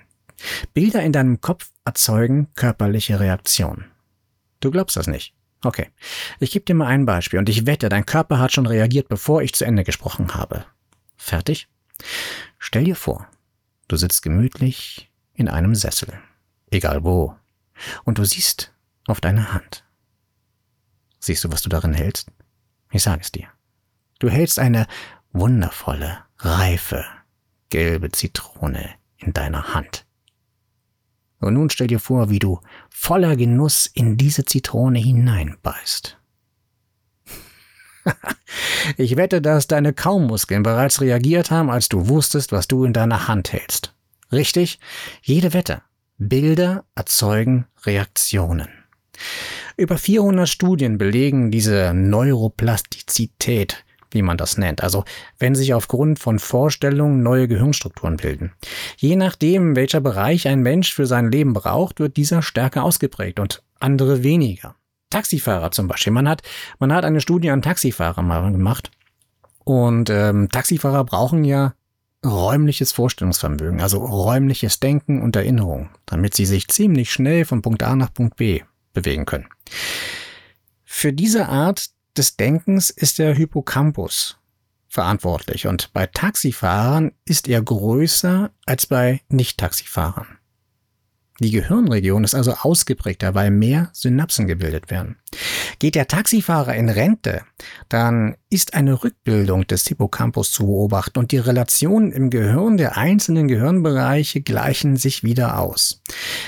Bilder 0.73 1.01
in 1.01 1.11
deinem 1.11 1.41
Kopf 1.41 1.69
erzeugen 1.85 2.47
körperliche 2.55 3.19
Reaktionen. 3.19 3.85
Du 4.59 4.71
glaubst 4.71 4.95
das 4.95 5.07
nicht. 5.07 5.33
Okay. 5.65 5.89
Ich 6.39 6.51
gebe 6.51 6.63
dir 6.63 6.75
mal 6.75 6.87
ein 6.87 7.07
Beispiel 7.07 7.39
und 7.39 7.49
ich 7.49 7.65
wette, 7.65 7.89
dein 7.89 8.05
Körper 8.05 8.37
hat 8.37 8.53
schon 8.53 8.67
reagiert, 8.67 9.09
bevor 9.09 9.41
ich 9.41 9.55
zu 9.55 9.65
Ende 9.65 9.83
gesprochen 9.83 10.35
habe. 10.35 10.63
Fertig? 11.17 11.67
Stell 12.59 12.83
dir 12.83 12.95
vor, 12.95 13.27
du 13.87 13.95
sitzt 13.95 14.21
gemütlich 14.21 15.11
in 15.33 15.49
einem 15.49 15.73
Sessel, 15.73 16.13
egal 16.69 17.03
wo, 17.03 17.35
und 18.03 18.19
du 18.19 18.25
siehst 18.25 18.73
auf 19.07 19.21
deine 19.21 19.53
Hand. 19.53 19.83
Siehst 21.19 21.43
du, 21.43 21.51
was 21.51 21.63
du 21.63 21.69
darin 21.69 21.93
hältst? 21.93 22.31
Ich 22.91 23.01
sage 23.01 23.21
es 23.21 23.31
dir. 23.31 23.47
Du 24.19 24.29
hältst 24.29 24.59
eine 24.59 24.85
wundervolle, 25.31 26.19
reife, 26.37 27.05
gelbe 27.71 28.11
Zitrone 28.11 28.93
in 29.17 29.33
deiner 29.33 29.73
Hand. 29.73 30.04
Und 31.45 31.53
nun 31.53 31.69
stell 31.69 31.85
dir 31.85 31.99
vor, 31.99 32.31
wie 32.31 32.39
du 32.39 32.59
voller 32.89 33.35
Genuss 33.35 33.85
in 33.85 34.17
diese 34.17 34.45
Zitrone 34.45 34.97
hineinbeißt. 34.97 36.17
ich 38.97 39.15
wette, 39.15 39.43
dass 39.43 39.67
deine 39.67 39.93
Kaummuskeln 39.93 40.63
bereits 40.63 41.01
reagiert 41.01 41.51
haben, 41.51 41.69
als 41.69 41.87
du 41.87 42.07
wusstest, 42.07 42.51
was 42.51 42.67
du 42.67 42.83
in 42.83 42.93
deiner 42.93 43.27
Hand 43.27 43.53
hältst. 43.53 43.93
Richtig? 44.31 44.79
Jede 45.21 45.53
Wette. 45.53 45.83
Bilder 46.17 46.83
erzeugen 46.95 47.67
Reaktionen. 47.83 48.69
Über 49.77 49.99
400 49.99 50.49
Studien 50.49 50.97
belegen 50.97 51.51
diese 51.51 51.93
Neuroplastizität, 51.93 53.84
wie 54.11 54.21
man 54.21 54.37
das 54.37 54.57
nennt, 54.57 54.81
also 54.83 55.03
wenn 55.39 55.55
sich 55.55 55.73
aufgrund 55.73 56.19
von 56.19 56.39
Vorstellungen 56.39 57.23
neue 57.23 57.47
Gehirnstrukturen 57.47 58.17
bilden. 58.17 58.53
Je 58.97 59.15
nachdem, 59.15 59.75
welcher 59.75 60.01
Bereich 60.01 60.47
ein 60.47 60.61
Mensch 60.61 60.93
für 60.93 61.05
sein 61.05 61.31
Leben 61.31 61.53
braucht, 61.53 61.99
wird 61.99 62.17
dieser 62.17 62.41
stärker 62.41 62.83
ausgeprägt 62.83 63.39
und 63.39 63.63
andere 63.79 64.23
weniger. 64.23 64.75
Taxifahrer 65.09 65.71
zum 65.71 65.87
Beispiel. 65.87 66.13
Man 66.13 66.27
hat, 66.27 66.41
man 66.79 66.91
hat 66.91 67.05
eine 67.05 67.21
Studie 67.21 67.49
an 67.49 67.61
Taxifahrern 67.61 68.27
mal 68.27 68.51
gemacht. 68.51 68.91
Und 69.63 70.09
ähm, 70.09 70.49
Taxifahrer 70.49 71.03
brauchen 71.05 71.43
ja 71.43 71.73
räumliches 72.25 72.91
Vorstellungsvermögen, 72.91 73.81
also 73.81 74.03
räumliches 74.03 74.79
Denken 74.79 75.21
und 75.21 75.35
Erinnerung, 75.35 75.89
damit 76.05 76.33
sie 76.33 76.45
sich 76.45 76.67
ziemlich 76.67 77.11
schnell 77.11 77.45
von 77.45 77.61
Punkt 77.61 77.83
A 77.83 77.95
nach 77.95 78.13
Punkt 78.13 78.35
B 78.35 78.61
bewegen 78.93 79.25
können. 79.25 79.47
Für 80.83 81.13
diese 81.13 81.47
Art 81.49 81.89
des 82.17 82.37
Denkens 82.37 82.89
ist 82.89 83.19
der 83.19 83.33
Hippocampus 83.33 84.37
verantwortlich 84.87 85.67
und 85.67 85.91
bei 85.93 86.07
Taxifahrern 86.07 87.11
ist 87.25 87.47
er 87.47 87.61
größer 87.61 88.51
als 88.65 88.85
bei 88.87 89.21
Nicht-Taxifahrern. 89.29 90.37
Die 91.41 91.51
Gehirnregion 91.51 92.23
ist 92.23 92.33
also 92.33 92.53
ausgeprägter, 92.53 93.35
weil 93.35 93.51
mehr 93.51 93.89
Synapsen 93.91 94.47
gebildet 94.47 94.89
werden. 94.89 95.17
Geht 95.79 95.95
der 95.95 96.07
Taxifahrer 96.07 96.75
in 96.75 96.87
Rente, 96.87 97.41
dann 97.89 98.37
ist 98.49 98.73
eine 98.73 99.03
Rückbildung 99.03 99.67
des 99.67 99.85
Hippocampus 99.85 100.53
zu 100.53 100.65
beobachten 100.65 101.19
und 101.19 101.33
die 101.33 101.37
Relationen 101.37 102.13
im 102.13 102.29
Gehirn 102.29 102.77
der 102.77 102.95
einzelnen 102.95 103.49
Gehirnbereiche 103.49 104.39
gleichen 104.39 104.95
sich 104.95 105.23
wieder 105.23 105.59
aus. 105.59 106.01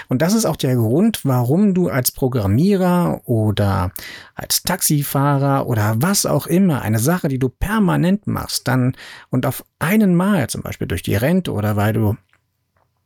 Und 0.07 0.21
das 0.21 0.33
ist 0.33 0.45
auch 0.45 0.55
der 0.55 0.75
Grund, 0.75 1.25
warum 1.25 1.73
du 1.73 1.89
als 1.89 2.11
Programmierer 2.11 3.21
oder 3.25 3.91
als 4.35 4.63
Taxifahrer 4.63 5.67
oder 5.67 5.95
was 5.97 6.25
auch 6.25 6.47
immer 6.47 6.81
eine 6.81 6.99
Sache, 6.99 7.27
die 7.27 7.39
du 7.39 7.49
permanent 7.49 8.25
machst, 8.25 8.69
dann 8.69 8.95
und 9.29 9.45
auf 9.45 9.65
einen 9.79 10.15
Mal 10.15 10.47
zum 10.49 10.61
Beispiel 10.61 10.87
durch 10.87 11.03
die 11.03 11.15
Rente 11.15 11.51
oder 11.51 11.75
weil 11.75 11.91
du 11.91 12.15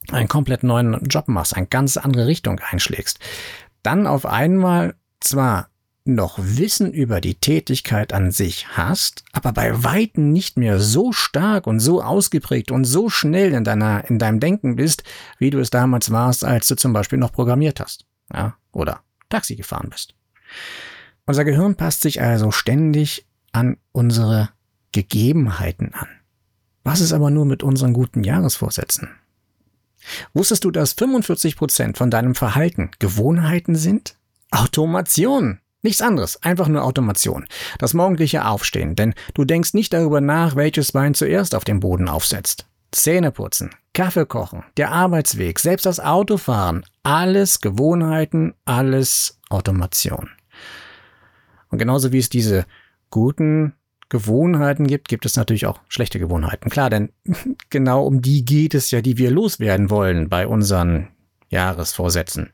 einen 0.09 0.27
komplett 0.27 0.63
neuen 0.63 1.03
Job 1.05 1.27
machst, 1.27 1.55
eine 1.55 1.67
ganz 1.67 1.97
andere 1.97 2.27
Richtung 2.27 2.59
einschlägst, 2.59 3.19
dann 3.83 4.07
auf 4.07 4.25
einmal 4.25 4.95
zwar 5.19 5.69
noch 6.03 6.39
Wissen 6.39 6.91
über 6.91 7.21
die 7.21 7.35
Tätigkeit 7.35 8.11
an 8.11 8.31
sich 8.31 8.75
hast, 8.75 9.23
aber 9.33 9.53
bei 9.53 9.83
Weitem 9.83 10.31
nicht 10.31 10.57
mehr 10.57 10.79
so 10.79 11.11
stark 11.11 11.67
und 11.67 11.79
so 11.79 12.01
ausgeprägt 12.01 12.71
und 12.71 12.85
so 12.85 13.09
schnell 13.09 13.53
in 13.53 13.63
deiner, 13.63 14.09
in 14.09 14.17
deinem 14.17 14.39
Denken 14.39 14.75
bist, 14.75 15.03
wie 15.37 15.51
du 15.51 15.59
es 15.59 15.69
damals 15.69 16.09
warst, 16.11 16.43
als 16.43 16.67
du 16.67 16.75
zum 16.75 16.93
Beispiel 16.93 17.19
noch 17.19 17.31
programmiert 17.31 17.79
hast, 17.79 18.05
ja, 18.33 18.55
oder 18.71 19.01
Taxi 19.29 19.55
gefahren 19.55 19.89
bist. 19.89 20.15
Unser 21.25 21.45
Gehirn 21.45 21.75
passt 21.75 22.01
sich 22.01 22.21
also 22.21 22.51
ständig 22.51 23.27
an 23.51 23.77
unsere 23.91 24.49
Gegebenheiten 24.91 25.93
an. 25.93 26.07
Was 26.83 26.99
ist 26.99 27.13
aber 27.13 27.29
nur 27.29 27.45
mit 27.45 27.61
unseren 27.61 27.93
guten 27.93 28.23
Jahresvorsätzen? 28.23 29.09
Wusstest 30.33 30.63
du, 30.63 30.71
dass 30.71 30.93
45 30.93 31.55
Prozent 31.55 31.97
von 31.97 32.11
deinem 32.11 32.35
Verhalten 32.35 32.91
Gewohnheiten 32.99 33.75
sind? 33.75 34.15
Automation. 34.51 35.59
Nichts 35.83 36.01
anderes, 36.01 36.41
einfach 36.43 36.67
nur 36.67 36.83
Automation. 36.83 37.47
Das 37.79 37.93
morgendliche 37.93 38.45
Aufstehen, 38.45 38.95
denn 38.95 39.15
du 39.33 39.45
denkst 39.45 39.73
nicht 39.73 39.93
darüber 39.93 40.21
nach, 40.21 40.55
welches 40.55 40.91
Bein 40.91 41.15
zuerst 41.15 41.55
auf 41.55 41.63
dem 41.63 41.79
Boden 41.79 42.07
aufsetzt. 42.07 42.67
Zähne 42.91 43.31
putzen, 43.31 43.71
Kaffee 43.93 44.25
kochen, 44.25 44.63
der 44.77 44.91
Arbeitsweg, 44.91 45.59
selbst 45.59 45.85
das 45.85 45.99
Autofahren, 45.99 46.85
alles 47.03 47.61
Gewohnheiten, 47.61 48.53
alles 48.65 49.39
Automation. 49.49 50.29
Und 51.69 51.77
genauso 51.77 52.11
wie 52.11 52.19
es 52.19 52.29
diese 52.29 52.65
guten 53.09 53.73
Gewohnheiten 54.11 54.87
gibt, 54.87 55.07
gibt 55.07 55.25
es 55.25 55.37
natürlich 55.37 55.65
auch 55.65 55.79
schlechte 55.87 56.19
Gewohnheiten. 56.19 56.69
Klar, 56.69 56.89
denn 56.89 57.13
genau 57.69 58.05
um 58.05 58.21
die 58.21 58.43
geht 58.43 58.75
es 58.75 58.91
ja, 58.91 59.01
die 59.01 59.17
wir 59.17 59.31
loswerden 59.31 59.89
wollen 59.89 60.27
bei 60.27 60.45
unseren 60.45 61.07
Jahresvorsätzen. 61.49 62.51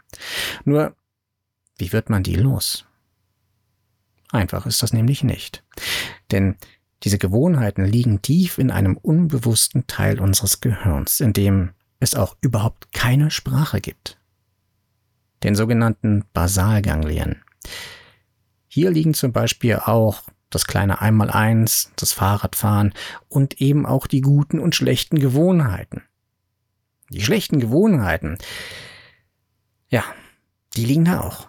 Nur, 0.65 0.95
wie 1.79 1.91
wird 1.91 2.11
man 2.11 2.21
die 2.21 2.35
los? 2.35 2.85
Einfach 4.31 4.67
ist 4.67 4.83
das 4.83 4.93
nämlich 4.93 5.23
nicht. 5.23 5.63
Denn 6.31 6.57
diese 7.03 7.17
Gewohnheiten 7.17 7.85
liegen 7.85 8.21
tief 8.21 8.59
in 8.59 8.69
einem 8.69 8.95
unbewussten 8.95 9.87
Teil 9.87 10.19
unseres 10.19 10.61
Gehirns, 10.61 11.19
in 11.19 11.33
dem 11.33 11.71
es 11.99 12.13
auch 12.13 12.37
überhaupt 12.41 12.93
keine 12.93 13.31
Sprache 13.31 13.81
gibt. 13.81 14.19
Den 15.41 15.55
sogenannten 15.55 16.23
Basalganglien. 16.33 17.41
Hier 18.67 18.91
liegen 18.91 19.15
zum 19.15 19.31
Beispiel 19.31 19.77
auch 19.77 20.21
das 20.49 20.65
kleine 20.65 21.01
Einmaleins, 21.01 21.91
das 21.95 22.13
Fahrradfahren 22.13 22.93
und 23.27 23.61
eben 23.61 23.85
auch 23.85 24.07
die 24.07 24.21
guten 24.21 24.59
und 24.59 24.75
schlechten 24.75 25.19
Gewohnheiten. 25.19 26.03
Die 27.09 27.21
schlechten 27.21 27.59
Gewohnheiten, 27.59 28.37
ja, 29.89 30.03
die 30.75 30.85
liegen 30.85 31.05
da 31.05 31.21
auch. 31.21 31.47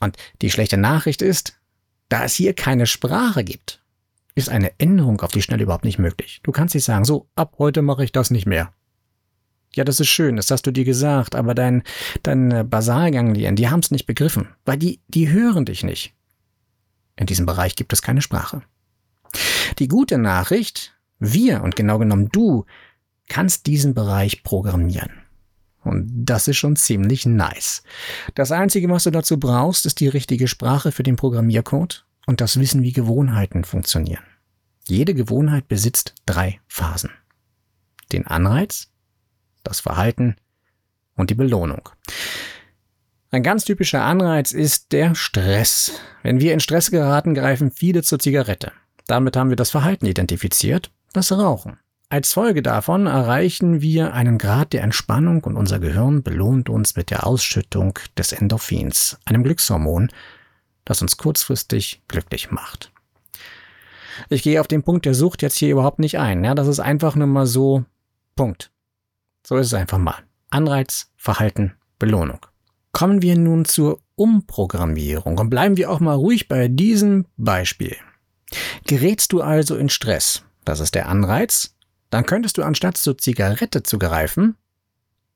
Und 0.00 0.16
die 0.42 0.50
schlechte 0.50 0.76
Nachricht 0.76 1.22
ist, 1.22 1.58
da 2.08 2.24
es 2.24 2.34
hier 2.34 2.54
keine 2.54 2.86
Sprache 2.86 3.44
gibt, 3.44 3.82
ist 4.34 4.48
eine 4.48 4.78
Änderung 4.78 5.20
auf 5.20 5.32
die 5.32 5.42
Schnelle 5.42 5.64
überhaupt 5.64 5.84
nicht 5.84 5.98
möglich. 5.98 6.40
Du 6.42 6.52
kannst 6.52 6.74
nicht 6.74 6.84
sagen, 6.84 7.04
so, 7.04 7.28
ab 7.34 7.56
heute 7.58 7.82
mache 7.82 8.04
ich 8.04 8.12
das 8.12 8.30
nicht 8.30 8.46
mehr. 8.46 8.72
Ja, 9.74 9.84
das 9.84 10.00
ist 10.00 10.08
schön, 10.08 10.36
das 10.36 10.50
hast 10.50 10.62
du 10.62 10.70
dir 10.70 10.84
gesagt, 10.84 11.34
aber 11.34 11.54
dein, 11.54 11.82
dein 12.22 12.68
Basalganglien, 12.68 13.56
die 13.56 13.68
haben 13.68 13.80
es 13.80 13.90
nicht 13.90 14.06
begriffen, 14.06 14.48
weil 14.64 14.78
die, 14.78 15.00
die 15.08 15.28
hören 15.28 15.66
dich 15.66 15.84
nicht. 15.84 16.14
In 17.18 17.26
diesem 17.26 17.46
Bereich 17.46 17.74
gibt 17.74 17.92
es 17.92 18.00
keine 18.00 18.22
Sprache. 18.22 18.62
Die 19.78 19.88
gute 19.88 20.18
Nachricht, 20.18 20.96
wir 21.18 21.62
und 21.62 21.74
genau 21.74 21.98
genommen 21.98 22.28
du, 22.30 22.64
kannst 23.28 23.66
diesen 23.66 23.92
Bereich 23.92 24.44
programmieren. 24.44 25.10
Und 25.82 26.06
das 26.24 26.48
ist 26.48 26.56
schon 26.58 26.76
ziemlich 26.76 27.26
nice. 27.26 27.82
Das 28.34 28.52
Einzige, 28.52 28.88
was 28.88 29.04
du 29.04 29.10
dazu 29.10 29.38
brauchst, 29.38 29.84
ist 29.84 30.00
die 30.00 30.08
richtige 30.08 30.46
Sprache 30.46 30.92
für 30.92 31.02
den 31.02 31.16
Programmiercode 31.16 32.06
und 32.26 32.40
das 32.40 32.58
Wissen, 32.60 32.82
wie 32.82 32.92
Gewohnheiten 32.92 33.64
funktionieren. 33.64 34.24
Jede 34.84 35.12
Gewohnheit 35.12 35.66
besitzt 35.66 36.14
drei 36.24 36.60
Phasen. 36.68 37.10
Den 38.12 38.26
Anreiz, 38.26 38.90
das 39.64 39.80
Verhalten 39.80 40.36
und 41.16 41.30
die 41.30 41.34
Belohnung. 41.34 41.88
Ein 43.30 43.42
ganz 43.42 43.66
typischer 43.66 44.02
Anreiz 44.04 44.52
ist 44.52 44.92
der 44.92 45.14
Stress. 45.14 45.92
Wenn 46.22 46.40
wir 46.40 46.54
in 46.54 46.60
Stress 46.60 46.90
geraten, 46.90 47.34
greifen 47.34 47.70
viele 47.70 48.02
zur 48.02 48.18
Zigarette. 48.18 48.72
Damit 49.06 49.36
haben 49.36 49.50
wir 49.50 49.56
das 49.56 49.68
Verhalten 49.68 50.06
identifiziert, 50.06 50.90
das 51.12 51.30
Rauchen. 51.30 51.78
Als 52.08 52.32
Folge 52.32 52.62
davon 52.62 53.06
erreichen 53.06 53.82
wir 53.82 54.14
einen 54.14 54.38
Grad 54.38 54.72
der 54.72 54.82
Entspannung 54.82 55.44
und 55.44 55.58
unser 55.58 55.78
Gehirn 55.78 56.22
belohnt 56.22 56.70
uns 56.70 56.96
mit 56.96 57.10
der 57.10 57.26
Ausschüttung 57.26 57.98
des 58.16 58.32
Endorphins, 58.32 59.18
einem 59.26 59.42
Glückshormon, 59.42 60.08
das 60.86 61.02
uns 61.02 61.18
kurzfristig 61.18 62.00
glücklich 62.08 62.50
macht. 62.50 62.90
Ich 64.30 64.42
gehe 64.42 64.58
auf 64.58 64.68
den 64.68 64.82
Punkt 64.82 65.04
der 65.04 65.12
Sucht 65.12 65.42
jetzt 65.42 65.58
hier 65.58 65.70
überhaupt 65.70 65.98
nicht 65.98 66.18
ein. 66.18 66.44
Ja, 66.44 66.54
das 66.54 66.66
ist 66.66 66.80
einfach 66.80 67.14
nur 67.14 67.26
mal 67.26 67.46
so 67.46 67.84
Punkt. 68.36 68.70
So 69.46 69.58
ist 69.58 69.66
es 69.66 69.74
einfach 69.74 69.98
mal. 69.98 70.16
Anreiz, 70.48 71.12
Verhalten, 71.16 71.74
Belohnung. 71.98 72.40
Kommen 72.92 73.22
wir 73.22 73.36
nun 73.36 73.64
zur 73.64 74.00
Umprogrammierung 74.14 75.38
und 75.38 75.50
bleiben 75.50 75.76
wir 75.76 75.90
auch 75.90 76.00
mal 76.00 76.14
ruhig 76.14 76.48
bei 76.48 76.68
diesem 76.68 77.26
Beispiel. 77.36 77.96
Gerätst 78.86 79.32
du 79.32 79.42
also 79.42 79.76
in 79.76 79.88
Stress, 79.88 80.42
das 80.64 80.80
ist 80.80 80.94
der 80.94 81.08
Anreiz, 81.08 81.74
dann 82.10 82.26
könntest 82.26 82.56
du 82.58 82.62
anstatt 82.62 82.96
zur 82.96 83.18
Zigarette 83.18 83.82
zu 83.82 83.98
greifen, 83.98 84.56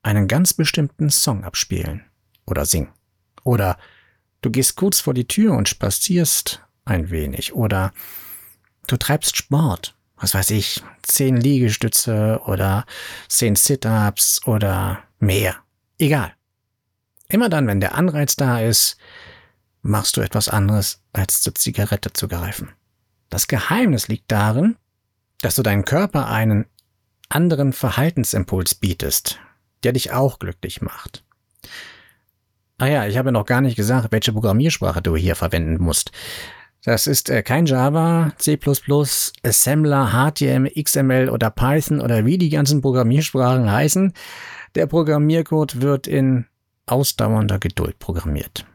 einen 0.02 0.26
ganz 0.26 0.54
bestimmten 0.54 1.10
Song 1.10 1.44
abspielen 1.44 2.04
oder 2.46 2.64
singen. 2.64 2.92
Oder 3.44 3.78
du 4.40 4.50
gehst 4.50 4.76
kurz 4.76 5.00
vor 5.00 5.14
die 5.14 5.28
Tür 5.28 5.54
und 5.54 5.68
spazierst 5.68 6.62
ein 6.84 7.10
wenig. 7.10 7.54
Oder 7.54 7.92
du 8.86 8.96
treibst 8.96 9.36
Sport, 9.36 9.94
was 10.16 10.34
weiß 10.34 10.50
ich, 10.50 10.82
zehn 11.02 11.36
Liegestütze 11.36 12.40
oder 12.46 12.86
zehn 13.28 13.56
Sit-ups 13.56 14.40
oder 14.46 15.02
mehr. 15.18 15.56
Egal. 15.98 16.32
Immer 17.32 17.48
dann, 17.48 17.66
wenn 17.66 17.80
der 17.80 17.94
Anreiz 17.94 18.36
da 18.36 18.60
ist, 18.60 18.98
machst 19.80 20.18
du 20.18 20.20
etwas 20.20 20.50
anderes, 20.50 21.00
als 21.14 21.40
zur 21.40 21.54
Zigarette 21.54 22.12
zu 22.12 22.28
greifen. 22.28 22.68
Das 23.30 23.48
Geheimnis 23.48 24.08
liegt 24.08 24.30
darin, 24.30 24.76
dass 25.40 25.54
du 25.54 25.62
deinem 25.62 25.86
Körper 25.86 26.28
einen 26.28 26.66
anderen 27.30 27.72
Verhaltensimpuls 27.72 28.74
bietest, 28.74 29.40
der 29.82 29.94
dich 29.94 30.12
auch 30.12 30.40
glücklich 30.40 30.82
macht. 30.82 31.24
Ah 32.76 32.88
ja, 32.88 33.06
ich 33.06 33.16
habe 33.16 33.32
noch 33.32 33.46
gar 33.46 33.62
nicht 33.62 33.76
gesagt, 33.76 34.12
welche 34.12 34.34
Programmiersprache 34.34 35.00
du 35.00 35.16
hier 35.16 35.34
verwenden 35.34 35.82
musst. 35.82 36.12
Das 36.84 37.06
ist 37.06 37.30
äh, 37.30 37.42
kein 37.42 37.64
Java, 37.64 38.32
C++, 38.36 38.58
Assembler, 39.42 40.10
HTML, 40.12 40.82
XML 40.82 41.30
oder 41.30 41.50
Python 41.50 42.02
oder 42.02 42.26
wie 42.26 42.36
die 42.36 42.50
ganzen 42.50 42.82
Programmiersprachen 42.82 43.72
heißen. 43.72 44.12
Der 44.74 44.86
Programmiercode 44.86 45.80
wird 45.80 46.06
in 46.06 46.46
ausdauernder 46.86 47.58
Geduld 47.58 47.98
programmiert. 47.98 48.66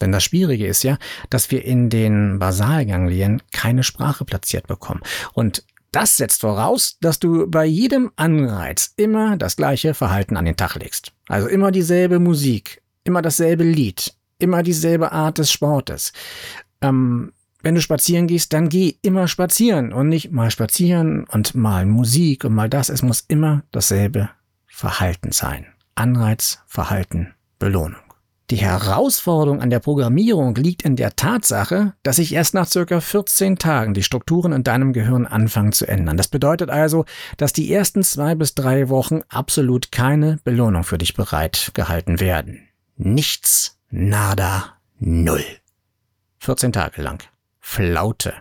Denn 0.00 0.12
das 0.12 0.24
Schwierige 0.24 0.66
ist 0.66 0.84
ja, 0.84 0.96
dass 1.28 1.50
wir 1.50 1.64
in 1.64 1.90
den 1.90 2.38
Basalganglien 2.38 3.42
keine 3.50 3.82
Sprache 3.82 4.24
platziert 4.24 4.68
bekommen. 4.68 5.00
Und 5.32 5.64
das 5.90 6.16
setzt 6.16 6.42
voraus, 6.42 6.98
dass 7.00 7.18
du 7.18 7.48
bei 7.48 7.64
jedem 7.64 8.12
Anreiz 8.16 8.92
immer 8.96 9.36
das 9.36 9.56
gleiche 9.56 9.94
Verhalten 9.94 10.36
an 10.36 10.44
den 10.44 10.56
Tag 10.56 10.76
legst. 10.76 11.12
Also 11.26 11.48
immer 11.48 11.72
dieselbe 11.72 12.20
Musik, 12.20 12.82
immer 13.04 13.22
dasselbe 13.22 13.64
Lied, 13.64 14.14
immer 14.38 14.62
dieselbe 14.62 15.10
Art 15.10 15.38
des 15.38 15.50
Sportes 15.50 16.12
ähm, 16.80 17.32
wenn 17.62 17.74
du 17.74 17.80
spazieren 17.80 18.26
gehst, 18.26 18.52
dann 18.52 18.68
geh 18.68 18.96
immer 19.02 19.26
spazieren 19.26 19.92
und 19.92 20.08
nicht 20.08 20.30
mal 20.30 20.50
spazieren 20.50 21.24
und 21.24 21.54
mal 21.54 21.86
Musik 21.86 22.44
und 22.44 22.54
mal 22.54 22.68
das. 22.68 22.88
Es 22.88 23.02
muss 23.02 23.24
immer 23.26 23.64
dasselbe 23.72 24.30
Verhalten 24.66 25.32
sein. 25.32 25.66
Anreiz, 25.98 26.60
Verhalten, 26.66 27.34
Belohnung. 27.58 28.00
Die 28.50 28.56
Herausforderung 28.56 29.60
an 29.60 29.68
der 29.68 29.80
Programmierung 29.80 30.54
liegt 30.54 30.82
in 30.82 30.96
der 30.96 31.16
Tatsache, 31.16 31.92
dass 32.02 32.16
sich 32.16 32.32
erst 32.32 32.54
nach 32.54 32.66
circa 32.66 33.00
14 33.00 33.58
Tagen 33.58 33.92
die 33.92 34.02
Strukturen 34.02 34.52
in 34.52 34.64
deinem 34.64 34.94
Gehirn 34.94 35.26
anfangen 35.26 35.72
zu 35.72 35.86
ändern. 35.86 36.16
Das 36.16 36.28
bedeutet 36.28 36.70
also, 36.70 37.04
dass 37.36 37.52
die 37.52 37.70
ersten 37.70 38.02
zwei 38.02 38.34
bis 38.34 38.54
drei 38.54 38.88
Wochen 38.88 39.20
absolut 39.28 39.92
keine 39.92 40.38
Belohnung 40.44 40.84
für 40.84 40.96
dich 40.98 41.14
bereit 41.14 41.72
gehalten 41.74 42.20
werden. 42.20 42.60
Nichts, 42.96 43.78
nada, 43.90 44.78
null. 44.98 45.44
14 46.38 46.72
Tage 46.72 47.02
lang. 47.02 47.22
Flaute. 47.58 48.32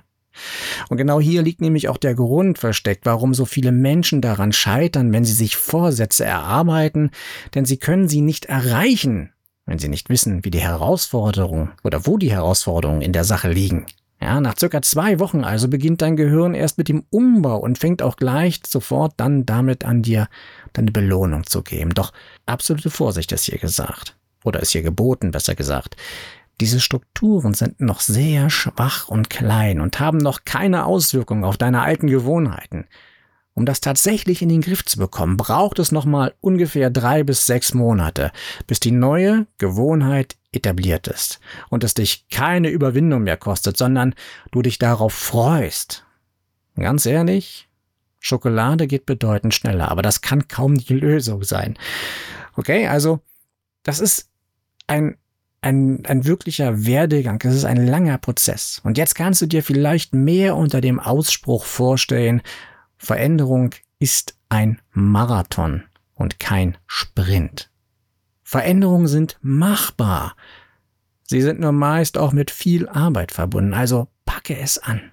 Und 0.90 0.98
genau 0.98 1.20
hier 1.20 1.42
liegt 1.42 1.62
nämlich 1.62 1.90
auch 1.90 1.98
der 1.98 2.16
Grund 2.16 2.58
versteckt, 2.58 3.06
warum 3.06 3.34
so 3.34 3.46
viele 3.46 3.72
Menschen 3.72 4.22
daran 4.22 4.52
scheitern, 4.52 5.14
wenn 5.14 5.26
sie 5.26 5.34
sich 5.34 5.58
Vorsätze 5.58 6.26
erarbeiten, 6.26 7.12
denn 7.56 7.66
sie 7.66 7.78
können 7.78 8.08
sie 8.08 8.22
nicht 8.22 8.46
erreichen, 8.46 9.32
wenn 9.66 9.80
sie 9.80 9.90
nicht 9.90 10.10
wissen, 10.10 10.46
wie 10.46 10.52
die 10.52 10.60
Herausforderungen 10.60 11.72
oder 11.84 12.06
wo 12.06 12.18
die 12.18 12.32
Herausforderungen 12.32 13.02
in 13.02 13.14
der 13.14 13.24
Sache 13.24 13.52
liegen. 13.52 13.86
Ja, 14.20 14.42
nach 14.42 14.58
circa 14.58 14.82
zwei 14.82 15.20
Wochen 15.20 15.44
also 15.44 15.68
beginnt 15.68 16.02
dein 16.02 16.16
Gehirn 16.16 16.56
erst 16.56 16.80
mit 16.80 16.88
dem 16.90 17.04
Umbau 17.12 17.58
und 17.58 17.78
fängt 17.78 18.02
auch 18.02 18.16
gleich 18.16 18.62
sofort 18.66 19.14
dann 19.18 19.46
damit 19.46 19.86
an, 19.86 20.02
dir 20.02 20.28
deine 20.74 20.92
Belohnung 20.92 21.46
zu 21.46 21.62
geben. 21.62 21.94
Doch 21.94 22.14
absolute 22.48 22.90
Vorsicht 22.90 23.32
ist 23.32 23.44
hier 23.44 23.60
gesagt. 23.60 24.16
Oder 24.44 24.62
ist 24.62 24.72
hier 24.72 24.82
geboten, 24.82 25.32
besser 25.32 25.54
gesagt. 25.54 25.98
Diese 26.60 26.80
Strukturen 26.80 27.54
sind 27.54 27.80
noch 27.82 28.00
sehr 28.00 28.50
schwach 28.50 29.10
und 29.10 29.30
klein 29.30 29.80
und 29.80 30.00
haben 30.00 30.18
noch 30.18 30.44
keine 30.44 30.86
Auswirkung 30.86 31.44
auf 31.44 31.58
deine 31.58 31.82
alten 31.82 32.08
Gewohnheiten. 32.08 32.86
Um 33.54 33.66
das 33.66 33.82
tatsächlich 33.82 34.42
in 34.42 34.50
den 34.50 34.62
Griff 34.62 34.86
zu 34.86 35.00
bekommen, 35.00 35.38
braucht 35.38 35.80
es 35.80 35.92
nochmal 35.92 36.34
ungefähr 36.42 36.90
drei 36.90 37.24
bis 37.24 37.46
sechs 37.46 37.74
Monate, 37.74 38.32
bis 38.68 38.80
die 38.80 38.92
neue 38.92 39.48
Gewohnheit 39.58 40.38
etabliert 40.52 41.08
ist 41.08 41.40
und 41.70 41.84
es 41.84 41.94
dich 41.94 42.28
keine 42.30 42.70
Überwindung 42.70 43.24
mehr 43.24 43.38
kostet, 43.38 43.78
sondern 43.78 44.14
du 44.52 44.62
dich 44.62 44.78
darauf 44.78 45.14
freust. 45.14 46.06
Ganz 46.76 47.06
ehrlich, 47.08 47.68
Schokolade 48.20 48.88
geht 48.88 49.06
bedeutend 49.06 49.54
schneller, 49.54 49.90
aber 49.90 50.02
das 50.02 50.22
kann 50.22 50.48
kaum 50.48 50.76
die 50.78 50.94
Lösung 50.94 51.44
sein. 51.44 51.78
Okay, 52.56 52.88
also 52.88 53.22
das 53.84 54.00
ist 54.00 54.30
ein 54.86 55.18
ein, 55.62 56.06
ein 56.06 56.26
wirklicher 56.26 56.86
Werdegang. 56.86 57.40
Es 57.44 57.56
ist 57.56 57.66
ein 57.66 57.86
langer 57.86 58.18
Prozess. 58.18 58.80
Und 58.84 58.98
jetzt 58.98 59.16
kannst 59.16 59.42
du 59.42 59.46
dir 59.46 59.64
vielleicht 59.64 60.14
mehr 60.14 60.56
unter 60.56 60.82
dem 60.82 61.00
Ausspruch 61.00 61.66
vorstellen, 61.66 62.42
Veränderung 62.98 63.72
ist 64.00 64.36
ein 64.50 64.80
Marathon 64.92 65.84
und 66.14 66.40
kein 66.40 66.78
Sprint. 66.88 67.70
Veränderungen 68.44 69.08
sind 69.08 69.38
machbar. 69.42 70.36
Sie 71.24 71.42
sind 71.42 71.60
nur 71.60 71.74
meist 71.74 72.18
auch 72.18 72.32
mit 72.32 72.50
viel 72.50 72.88
Arbeit 72.88 73.32
verbunden, 73.34 73.74
also 73.74 74.08
packe 74.26 74.58
es 74.58 74.78
an. 74.78 75.12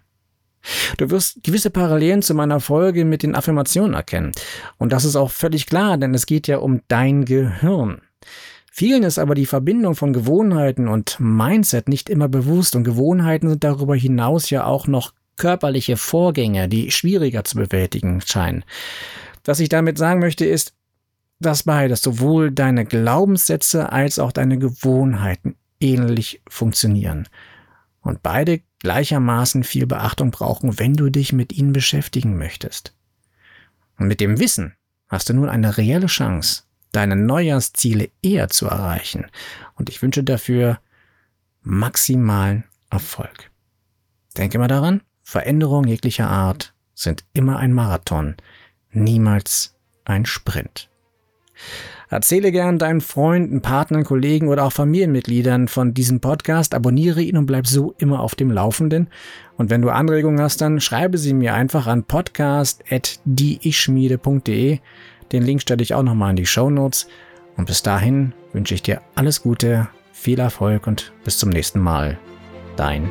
Du 0.97 1.11
wirst 1.11 1.43
gewisse 1.43 1.71
Parallelen 1.71 2.23
zu 2.23 2.35
meiner 2.35 2.61
Folge 2.61 3.05
mit 3.05 3.23
den 3.23 3.35
Affirmationen 3.35 3.95
erkennen. 3.95 4.33
Und 4.79 4.93
das 4.93 5.05
ist 5.05 5.17
auch 5.17 5.31
völlig 5.31 5.67
klar, 5.67 5.99
denn 5.99 6.15
es 6.15 6.27
geht 6.27 6.47
ja 6.47 6.59
um 6.59 6.81
dein 6.89 7.25
Gehirn. 7.25 8.01
Vielen 8.77 9.05
ist 9.05 9.21
aber 9.21 9.37
die 9.37 9.47
Verbindung 9.47 9.95
von 9.95 10.13
Gewohnheiten 10.13 10.89
und 10.89 11.21
Mindset 11.21 11.89
nicht 11.89 12.11
immer 12.11 12.27
bewusst 12.27 12.75
und 12.75 12.83
Gewohnheiten 12.83 13.49
sind 13.49 13.63
darüber 13.63 13.95
hinaus 13.95 14.51
ja 14.51 14.65
auch 14.65 14.89
noch 14.89 15.13
körperliche 15.37 15.97
Vorgänge, 15.97 16.69
die 16.69 16.91
schwieriger 16.91 17.45
zu 17.45 17.55
bewältigen 17.55 18.21
scheinen. 18.21 18.65
Was 19.45 19.61
ich 19.61 19.69
damit 19.69 19.97
sagen 19.97 20.19
möchte 20.19 20.45
ist, 20.45 20.75
dass 21.39 21.63
beides, 21.63 22.03
sowohl 22.03 22.51
deine 22.51 22.85
Glaubenssätze 22.85 23.93
als 23.93 24.19
auch 24.19 24.33
deine 24.33 24.59
Gewohnheiten 24.59 25.55
ähnlich 25.79 26.43
funktionieren 26.49 27.29
und 28.01 28.25
beide 28.25 28.61
gleichermaßen 28.81 29.63
viel 29.63 29.87
Beachtung 29.87 30.33
brauchen, 30.33 30.81
wenn 30.81 30.95
du 30.95 31.11
dich 31.11 31.33
mit 31.33 31.53
ihnen 31.53 31.73
beschäftigen 31.73 32.37
möchtest. 32.37 32.93
Und 34.01 34.09
mit 34.09 34.19
dem 34.19 34.41
Wissen 34.41 34.75
hast 35.09 35.29
du 35.29 35.33
nun 35.33 35.49
eine 35.49 35.79
reelle 35.79 36.09
Chance, 36.09 36.65
deine 36.95 37.17
Neujahrsziele 37.17 38.11
eher 38.23 38.49
zu 38.49 38.67
erreichen. 38.67 39.27
Und 39.77 39.89
ich 39.89 40.03
wünsche 40.03 40.25
dafür 40.25 40.81
maximalen 41.63 42.65
Erfolg. 42.91 43.51
Denke 44.37 44.59
mal 44.59 44.69
daran, 44.69 45.03
Veränderungen 45.23 45.89
jeglicher 45.89 46.29
Art 46.29 46.75
sind 46.95 47.25
immer 47.33 47.59
ein 47.59 47.73
Marathon, 47.73 48.37
niemals 48.91 49.77
ein 50.05 50.27
Sprint. 50.27 50.91
Erzähle 52.11 52.53
gern 52.53 52.79
deinen 52.79 53.01
Freunden, 53.01 53.63
Partnern, 53.63 54.05
Kollegen 54.05 54.49
oder 54.49 54.65
auch 54.65 54.73
Familienmitgliedern 54.73 55.69
von 55.69 55.95
diesem 55.95 56.21
Podcast, 56.21 56.75
abonniere 56.75 57.23
ihn 57.23 57.37
und 57.37 57.47
bleib 57.47 57.67
so 57.67 57.95
immer 57.99 58.21
auf 58.21 58.35
dem 58.35 58.51
Laufenden. 58.51 59.09
Und 59.57 59.71
wenn 59.71 59.83
du 59.83 59.91
Anregungen 59.91 60.41
hast, 60.41 60.61
dann 60.61 60.81
schreibe 60.81 61.19
sie 61.19 61.33
mir 61.33 61.55
einfach 61.55 61.87
an 61.87 62.03
podcast.dieichschmiede.de 62.05 64.81
den 65.33 65.43
Link 65.43 65.63
stelle 65.63 65.83
ich 65.83 65.95
auch 65.95 66.03
nochmal 66.03 66.31
in 66.31 66.37
die 66.37 66.47
Show 66.47 66.71
Notes. 66.71 67.07
Und 67.57 67.67
bis 67.67 67.83
dahin 67.83 68.33
wünsche 68.53 68.75
ich 68.75 68.83
dir 68.83 69.01
alles 69.15 69.43
Gute, 69.43 69.89
viel 70.13 70.39
Erfolg 70.39 70.87
und 70.87 71.13
bis 71.25 71.39
zum 71.39 71.51
nächsten 71.51 71.81
Mal. 71.81 72.19
Dein 72.77 73.09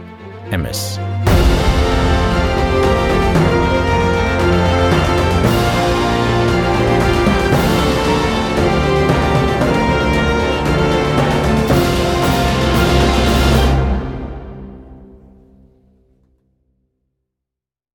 MS. 0.52 0.99